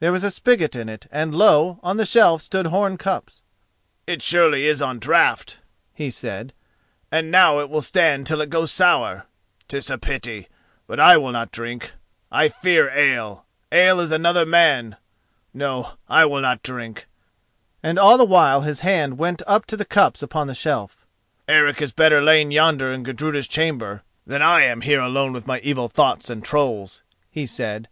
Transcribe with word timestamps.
There 0.00 0.10
was 0.10 0.24
a 0.24 0.32
spigot 0.32 0.74
in 0.74 0.88
it, 0.88 1.06
and 1.12 1.32
lo! 1.32 1.78
on 1.84 1.96
the 1.96 2.04
shelf 2.04 2.42
stood 2.42 2.66
horn 2.66 2.96
cups. 2.98 3.42
"It 4.04 4.20
surely 4.20 4.66
is 4.66 4.82
on 4.82 4.98
draught," 4.98 5.60
he 5.94 6.10
said; 6.10 6.52
"and 7.12 7.30
now 7.30 7.60
it 7.60 7.70
will 7.70 7.80
stand 7.80 8.26
till 8.26 8.40
it 8.40 8.50
goes 8.50 8.72
sour. 8.72 9.26
'Tis 9.68 9.88
a 9.88 9.96
pity; 9.96 10.48
but 10.88 10.98
I 10.98 11.16
will 11.18 11.30
not 11.30 11.52
drink. 11.52 11.92
I 12.32 12.48
fear 12.48 12.88
ale—ale 12.90 14.00
is 14.00 14.10
another 14.10 14.44
man! 14.44 14.96
No, 15.54 15.92
I 16.08 16.24
will 16.24 16.40
not 16.40 16.64
drink," 16.64 17.06
and 17.80 17.96
all 17.96 18.18
the 18.18 18.24
while 18.24 18.62
his 18.62 18.80
hand 18.80 19.18
went 19.18 19.40
up 19.46 19.66
to 19.66 19.76
the 19.76 19.84
cups 19.84 20.20
upon 20.20 20.48
the 20.48 20.52
shelf. 20.56 21.06
"Eric 21.46 21.80
is 21.80 21.92
better 21.92 22.20
lain 22.20 22.50
yonder 22.50 22.90
in 22.90 23.04
Gudruda's 23.04 23.46
chamber 23.46 24.02
than 24.26 24.42
I 24.42 24.62
am 24.62 24.80
here 24.80 24.98
alone 25.00 25.32
with 25.32 25.48
evil 25.62 25.86
thoughts 25.86 26.28
and 26.28 26.42
trolls," 26.44 27.04
he 27.30 27.46
said. 27.46 27.88